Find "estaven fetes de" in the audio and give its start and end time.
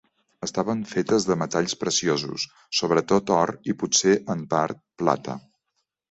0.45-1.35